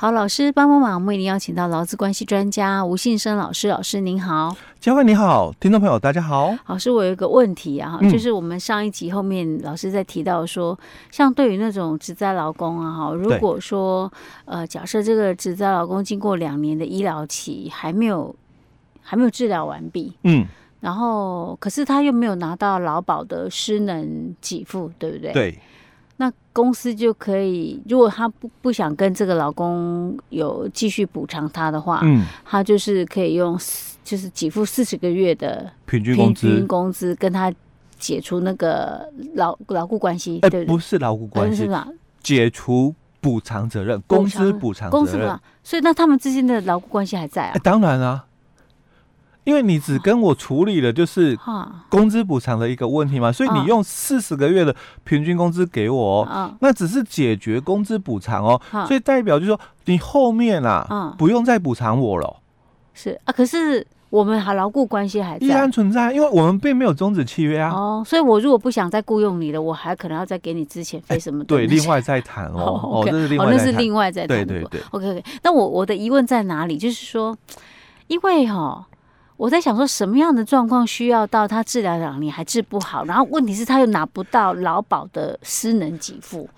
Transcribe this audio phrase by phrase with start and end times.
[0.00, 3.66] 好，老师帮帮忙，我们已经邀请到劳资关系专家吴信生老师。
[3.66, 6.54] 老师您好，嘉惠你好，听众朋友大家好。
[6.66, 10.78] 老师，我有一个问题啊，嗯、就是我们上一集后面老师在提到说，
[11.10, 14.08] 像对于那种职灾劳工啊，哈，如果说
[14.44, 18.32] 呃，假设这个职灾劳工经过两年的医疗期还没有
[19.02, 20.46] 还没有治疗完毕，嗯，
[20.78, 25.32] 然后可是他又没有拿到劳保的失能给付，对不对？
[25.32, 25.58] 对。
[26.20, 33.58] 那公司就可以，如果他不不想跟这个老公有继续补偿他的话，嗯，他就是可以用
[34.02, 37.52] 就是给付四十个月的平均工资，平均工资跟他
[37.98, 40.74] 解除那个劳劳雇关系，欸、对不对？
[40.74, 41.86] 不是劳雇关系，是吧？
[42.20, 47.52] 解除补偿责任，工资补偿责任，所以那他们之间的劳雇关系还在啊？
[47.54, 48.24] 欸、当然啊。
[49.48, 51.34] 因为你只跟我处理了就是
[51.88, 56.28] 工资补偿的一个问题嘛，所以你用四十个月的平均工资给我，
[56.60, 62.36] 那只是解决工资补偿哦，所以代表就是说你后面啊，不用再补偿我了。
[62.92, 67.70] 是啊，可是我们还牢固关系还在，依然存在，因为我们并没有终止契约啊。
[67.72, 71.46] 哦，所以我如果不想再雇佣你了，我还可能要再给你之前费什么的。
[71.46, 72.78] 对，另外再谈哦。
[73.00, 73.46] 哦，这是另外。
[73.46, 74.44] 哦，那是另外再谈。
[74.44, 74.78] 对对对。
[74.90, 76.76] OK OK，那我我的疑问在哪里？
[76.76, 77.34] 就是说，
[78.08, 78.86] 因为哈。
[79.38, 86.50] 我在想说，什么样的状况需要到他治疗两年还治不好，然后问题是他又拿不到劳保的失能给付，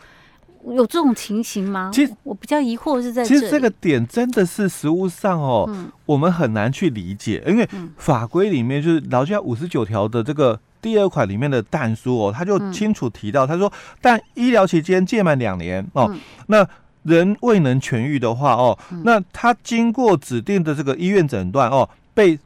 [0.67, 1.91] 有这种情形吗？
[1.92, 13.70] 其实我比较疑惑是在其实这个点真的是实物上哦，嗯、我们很难去理解，因为法规里面就是劳教五十九条的这个第二款里面的但书哦，他就清楚提到，他说，
[14.01, 16.67] 但医疗期间届满两年哦，嗯、那
[17.03, 22.39] 人未能痊愈的话哦，那他经过指定的这个医院诊断哦，被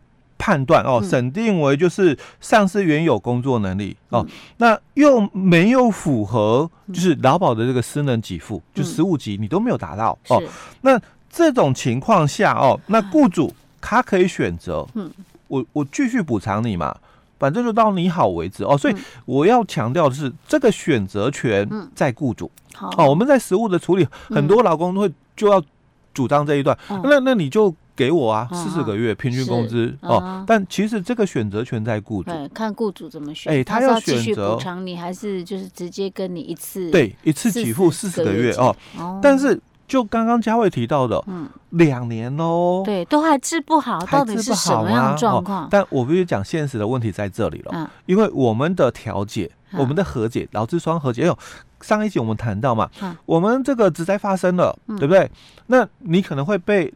[0.45, 4.27] 判断哦，审定为就是丧失原有工作能力哦，
[4.59, 10.43] 那又没有符合就是劳保的这个失能给付，就十五级你都没有达到哦。
[10.83, 11.01] 那
[11.31, 13.51] 这种情况下哦，那雇主
[13.81, 15.11] 他可以选择，嗯，
[15.49, 16.95] 我我继续补偿你嘛，
[17.39, 18.77] 反正就到你好为止哦。
[18.77, 18.95] 所以
[19.25, 22.51] 我要强调的是，这个选择权在雇主。
[22.75, 25.63] 好，我们在实务的处理，很多劳工会就要
[26.13, 27.75] 主张这一段，那那你就。
[27.97, 33.53] 给我啊，四十个月平均工资哦，但其实这个选择权在雇主，看雇主怎么选。
[33.53, 36.91] 哎，他要选择补偿你，还是就是直接跟你一次？
[36.91, 38.75] 对，一次给付四十个月哦。
[39.23, 45.69] 但是就刚刚佳慧提到的，嗯，两年哦，对，都还治不好，到底是什么样的状况？
[45.71, 51.39] 但我必须讲现实的问题在这里了，因为我们的调解，我们的和解，劳资双和解，有
[51.81, 52.91] 上一集我们谈到嘛，
[53.25, 55.31] 我们这个职灾发生了，对不对？
[55.69, 56.93] 那你可能会被。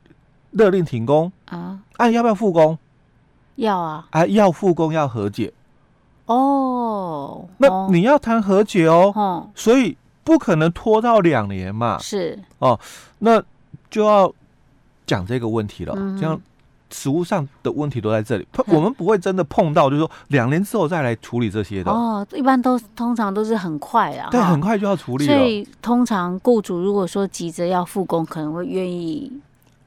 [0.52, 1.78] 勒令停工啊！
[1.96, 2.78] 啊，要不要复工？
[3.56, 4.06] 要啊！
[4.10, 5.52] 啊，要复工要和解
[6.26, 7.44] 哦。
[7.58, 9.12] 那你要谈和解哦。
[9.14, 11.98] 哦，所以不可能拖到两年嘛。
[11.98, 12.78] 是哦，
[13.18, 13.42] 那
[13.90, 14.32] 就要
[15.06, 15.92] 讲这个问题了。
[15.96, 16.40] 嗯、这样
[16.90, 21.90] 实物上的问题都在这里，嗯、我们不会真的碰到，就是说两年之后再来处理这些的。
[21.90, 24.28] 哦，一般都通常都是很快啊。
[24.30, 25.34] 对，很快就要处理了。
[25.34, 29.30] 所以通常雇主如果说急着要复工，可能会愿意。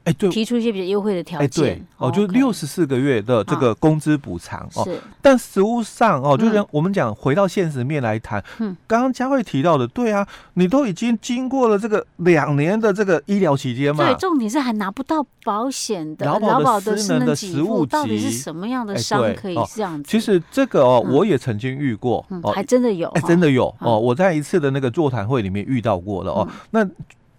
[0.04, 4.86] 哎，对，提出一些比较优惠的条件，哎对，哦，就六十四个月的这个工资补偿哦。
[5.20, 20.10] 但实物上哦，就是我们讲回到现实面来谈，嗯，刚刚佳慧提到的，对啊，你都已经经过了这个两年的这个医疗期间嘛，对，重点是还拿不到保险的劳保的失能的实物，到底是什么样的伤可以这样子？
[20.10, 26.84] 其实这个哦，我也曾经遇过，哦，还真的有，哎，真的有哦，我在一次的那个座谈会里面遇到过的哦，那。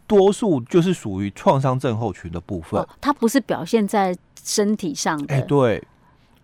[0.08, 5.34] 多数就是属于创伤症候群的部分，哦，它不是表现在身体上的。
[5.34, 5.84] 哎，对，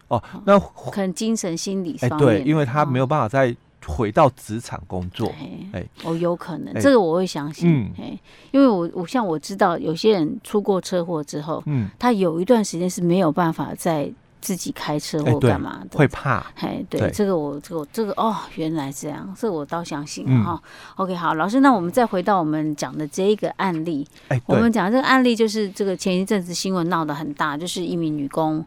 [0.08, 2.10] 哦，那可能精神心理上。
[2.10, 3.56] 哎，对，因为他没有办法再
[3.86, 5.32] 回到职场工作。
[5.72, 7.70] 哎，哦，有可能，这个我会相信。
[7.70, 8.20] 嗯，哎，
[8.52, 14.12] 因为我我像我知道有些人出过车祸之后，嗯，他有一段时间是没有办法再。
[14.42, 16.46] 自己开车或干嘛的，会怕。
[16.56, 20.62] 哎，对，这个我，这个这个哦，原来这样，这个我倒相信哈。
[20.96, 24.08] OK，好，老师，那我们再回到我们讲的这一个案例。
[24.46, 28.66] 我们讲的这个案例就是这个前一阵子新闻闹得很大，就是一名女工。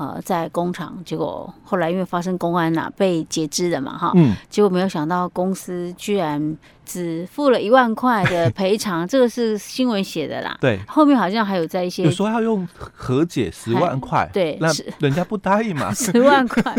[0.00, 6.56] 呃，在工厂，结果后来因为发生公安呐、啊，被截肢了嘛，哈，嗯，结果没有想到公司居然
[6.86, 14.68] 只付了一万块的赔偿，这个是新闻写的啦，对，后面好像还有在一些有说要用和解十万块，对，那
[15.00, 16.74] 人家不答应嘛， 十万块，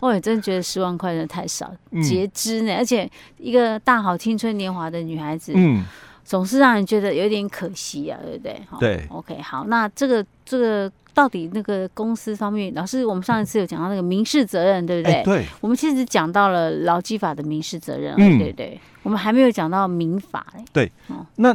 [0.00, 1.72] 我也真觉得十万块真的太少，
[2.02, 5.82] 截肢呢，而且一个大好青春年华的女孩子，嗯，
[6.26, 8.60] 总是让人觉得有点可惜啊，对不对？
[8.78, 10.92] 对，OK，好，那这个这个。
[11.16, 15.14] 到底那个公司方面，老师，我们上一次有讲到那个民事责任，对不对？
[15.14, 15.46] 欸、对。
[15.62, 18.78] 我们其实讲到了劳基法的民事责任，嗯、对不对？
[19.02, 20.62] 我们还没有讲到民法嘞。
[20.74, 20.92] 对。
[21.08, 21.54] 哦、那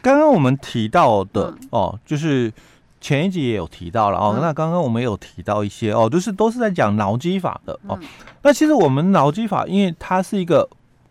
[0.00, 2.50] 刚刚我们提到的哦，就是
[2.98, 4.38] 前一集也有提到了哦。
[4.40, 8.00] 那刚刚我们有提到一些哦，就是都是在讲劳基法的哦。
[8.40, 10.66] 那其实我们劳基法，因为它是一个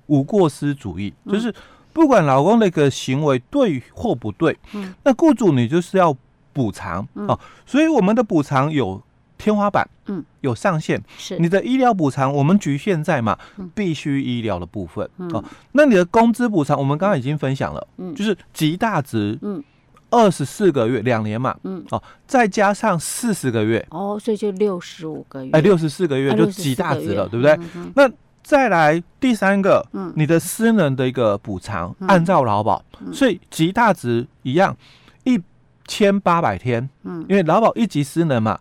[0.08, 1.54] 无过失主义，就是
[1.94, 4.58] 不管劳工的一个行为对或不对，
[5.04, 6.16] 那雇主你就是要
[6.52, 7.40] 补偿哦。
[7.66, 9.02] 所以我们的补偿有。
[9.36, 11.38] 天花板，嗯，有上限，是。
[11.38, 13.38] 你的医疗补偿，我们局限在嘛，
[13.76, 15.44] 必须医疗的部分，哦，
[15.74, 19.62] 那你的工资补偿，我们刚刚已经分享了，嗯，就是极大值，嗯，
[20.10, 27.60] 二十四个月，两年嘛，嗯，哦，再加上四十个月，哦，所以就六十五个月，哎，六十四个月就极大值了，对不对？
[27.96, 28.10] 那
[28.44, 34.76] 再来第三个，嗯，你的私人的一个补偿，按照劳保，所以极大值一样，
[35.24, 35.42] 一
[35.88, 38.60] 千八百天，嗯，因为劳保一级私人嘛。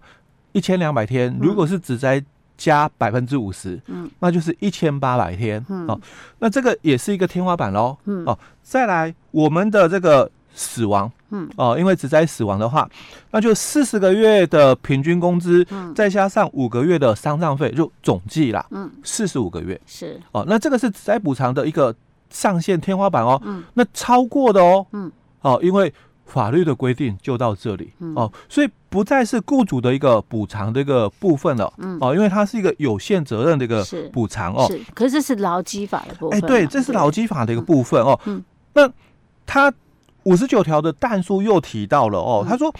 [0.55, 2.23] 一千两百天，如果是只在
[2.59, 5.99] 加百分之五十，嗯，那就是一千八百天，嗯，哦，
[6.41, 12.89] 那这个也是一个天花板喽，嗯，哦，再来我们的这个死亡，嗯，哦，因为职灾死亡的话，
[13.31, 19.81] 那就四十个月的平均工资，嗯，再加上五个月的丧葬费，就总计啦，嗯，四十五个月。
[19.87, 21.95] 是，哦，那这个是职灾补偿的一个
[22.31, 25.11] 上限天花板哦，嗯，那超过的哦，嗯，
[25.41, 25.93] 哦，因为。
[26.25, 34.67] 法律的规定就到这里、嗯、哦，所以不再是雇主的一个补偿的一个部分了，嗯、哦，因为它是一个有限责任的一个补偿哦。
[34.67, 36.39] 是，可是这是劳基法的部分。
[36.39, 38.19] 哎，对，这是劳基法的一个部分哦。
[38.25, 38.91] 嗯，那
[39.45, 39.71] 他
[40.25, 42.75] 五十九条的但书又提到了哦，他说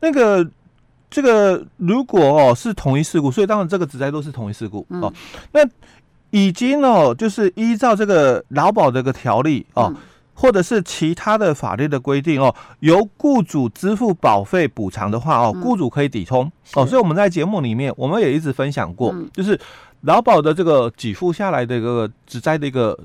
[0.00, 0.48] 那个
[1.10, 5.12] 这个如果哦是同一事故，所以当然这个职灾都是同一事故哦。
[5.52, 5.60] 那
[6.30, 9.94] 已经哦就是依照这个劳保的一个条例哦。
[10.32, 16.86] 或者是其他的法律的规定哦，由雇主支付保费补偿的话哦，雇主可以抵充哦。
[16.86, 19.60] 所以我们在节目里面，我们也一直分享过，就是
[20.00, 22.98] 劳保的这个给付下来的一个职灾的一个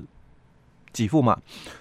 [0.96, 1.36] 给付嘛，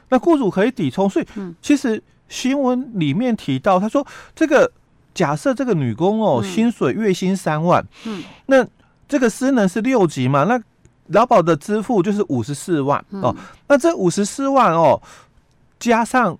[0.10, 1.10] 那雇主可以抵充。
[1.10, 1.28] 所以
[1.62, 4.72] 其实新闻里面提到，他说这个
[5.14, 8.66] 假设这个女工哦，薪水月薪三万，嗯，那
[9.08, 10.62] 这个私能是六级嘛，那
[11.08, 13.36] 劳保的支付就是五十四万哦，
[13.68, 15.02] 那这五十四万哦。
[15.78, 16.36] 加上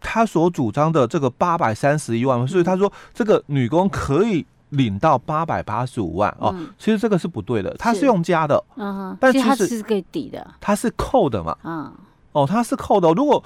[0.00, 6.54] 他所主张的这个八百三十一万，所以他说这个女工可以领到八百八十五万哦。
[6.78, 11.92] 其实这个是不对的，它是用加的，嗯，但其实他是可以抵的，它是扣的嘛，嗯，
[12.32, 13.12] 哦，它是扣的。
[13.12, 13.42] 如果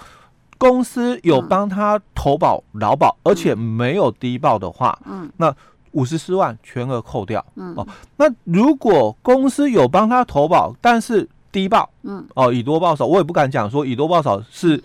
[0.56, 5.54] 公司有帮他投保劳保，而且没有低报的话，嗯，那
[5.92, 7.86] 五十四万全额扣掉，嗯，哦，
[8.16, 14.82] 那如果公司有帮他投保，但是低报，嗯，哦，以多报少，我也不敢讲说以多报少是。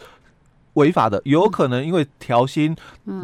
[0.80, 2.76] 违法的，有可能因为调薪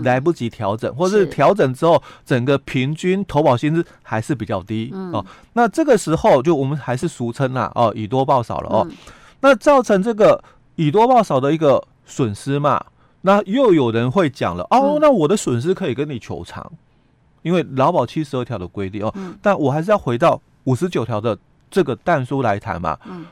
[0.03, 5.25] 来不及调整，嗯、或者是调整之后整个平均投保薪资还是比较低、嗯、哦。
[5.53, 8.85] 那这个时候就我们还是俗称啦哦，以多报少了哦。
[8.89, 8.95] 嗯、
[9.39, 10.43] 那造成这个
[10.75, 12.85] 以多报少的一个损失嘛，
[13.21, 16.71] 那又有人会讲了哦，那我的损失可以跟你求偿，
[17.41, 19.11] 因为劳保七十二条的规定哦。
[19.15, 21.37] 嗯、但我还是要回到五十九条的
[21.71, 22.97] 这个但书来谈嘛。
[23.05, 23.25] 嗯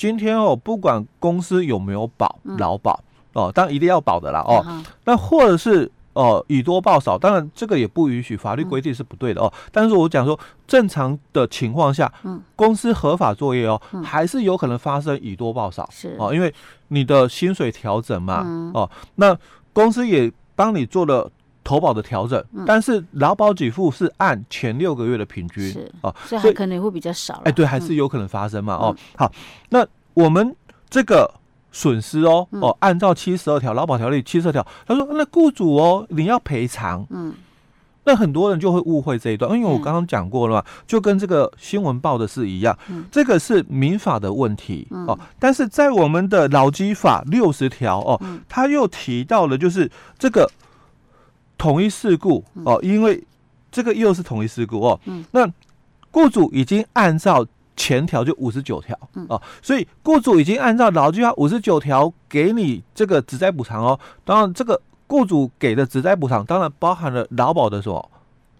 [0.00, 4.64] 今天哦，不管公司有没有保劳保哦，当然一定要保的啦哦。
[5.04, 9.52] 那或者是哦，以多报少，当然这个也不允许，法律规定是不对的哦。
[9.70, 12.12] 但是我讲说，正常的情况下，
[12.56, 16.52] 公司合法作业哦，还是有可能发生以多报少是哦，因为
[16.88, 18.44] 你的薪水调整嘛
[18.74, 19.36] 哦，那
[19.72, 21.30] 公司也帮你做了。
[21.62, 27.40] 投保的调整，但是劳保给付是按前六个月的平均是哦，所以还可能会比较少。
[27.44, 28.78] 哎，对，还是有可能发生嘛。
[28.80, 29.30] 嗯、哦，好，
[29.68, 30.56] 那我们
[30.88, 31.30] 这个
[31.72, 37.06] 损失哦，嗯、哦，按照七十二条劳保条例七十二条，他说那雇主哦，你要赔偿。
[37.10, 37.32] 嗯，
[38.04, 50.50] 那很多人就会误会这一段，因为我刚刚讲过了嘛，嗯、就跟这个新闻报的是一样，嗯、这个是民法的问题、嗯、哦，但是在我们的劳基法六十条哦，嗯、他又提到了就是这个。
[51.62, 53.22] 同一事故哦，因为
[53.70, 54.98] 这个又是同一事故哦。
[55.04, 55.46] 嗯，那
[56.10, 57.46] 雇主已经按照
[57.80, 58.94] 前条就五十九条
[59.28, 63.98] 哦，所以雇主已经按照劳基法五十九条给你这个职灾补偿哦。
[64.22, 68.10] 当然，这个雇主给的职灾补偿当然包含了劳保的什么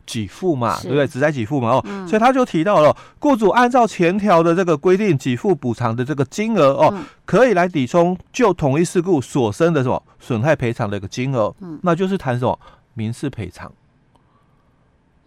[0.06, 1.06] 给付嘛，对不对？
[1.06, 11.54] 职灾给付嘛哦，嗯、所以他就提到了雇主按照前条的这个规定给付补偿的这个金额哦，嗯、可以来抵充就同一事故所生的什么损害赔偿的一个金额。
[11.60, 12.58] 嗯，那就是谈什么？
[12.94, 13.70] 民事赔偿，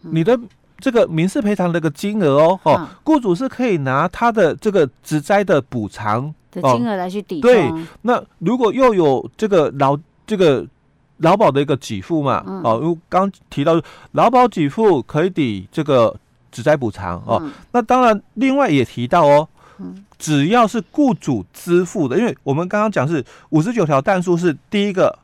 [0.01, 0.38] 你的
[0.83, 7.39] 这个民事赔偿的一个金额哦，哦，雇主是可以拿他的这个职灾的补偿的金额来去抵。
[7.39, 7.71] 对，
[8.01, 9.97] 那如果又有这个劳
[10.27, 10.67] 这个
[11.19, 16.13] 劳保的一个给付嘛，哦，因为刚提到劳保给付可以抵这个
[16.51, 19.47] 职灾补偿哦，那当然另外也提到哦，
[20.19, 25.17] 只要是雇主支付的，因为我们刚刚讲是五十九条但书是第一个。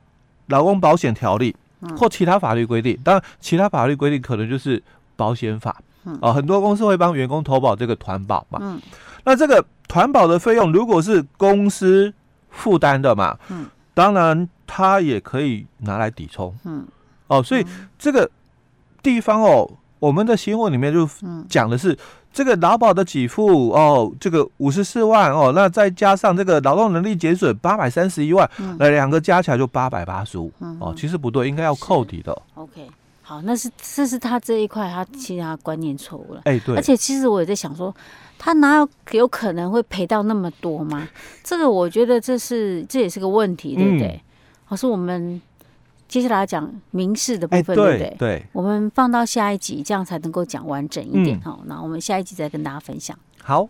[0.49, 1.55] 劳工保险条例
[1.95, 4.81] 或其他法律规定，当然其他法律规定可能就是
[5.19, 5.75] 保险法。
[6.21, 8.57] 哦，很多公司会帮员工投保这个团保嘛。
[8.61, 8.81] 嗯，
[9.25, 12.11] 那这个团保的费用如果是公司
[12.49, 16.55] 负担的嘛，嗯，当然他也可以拿来抵充。
[16.63, 16.87] 嗯，
[17.27, 17.65] 哦，所以
[17.99, 18.27] 这个
[19.03, 21.07] 地方哦，我们的新闻里面就
[21.47, 21.95] 讲的是
[22.33, 28.49] 这个劳保的给付哦，这个五十四万哦，那再加上这个劳动能力减损八百三十一万，
[28.79, 30.51] 那两个加起来就八百八十五。
[30.79, 32.35] 哦，其实不对，应该要扣抵的。
[32.55, 32.89] OK。
[33.29, 36.41] 好，那是这是他这一块，他其他观念错误了。
[36.45, 36.75] 哎、欸，对。
[36.75, 37.95] 而且其实我也在想说，
[38.39, 41.07] 他哪有有可能会赔到那么多吗？
[41.43, 44.19] 这个我觉得这是这也是个问题，对不对？
[44.65, 45.39] 好、嗯，是我们
[46.07, 48.15] 接下来讲民事的部分，欸、对不对？
[48.17, 48.45] 对。
[48.51, 51.39] 我们放到下一集，这样才能够讲完整一点。
[51.41, 53.15] 好、嗯，那我们下一集再跟大家分享。
[53.43, 53.69] 好。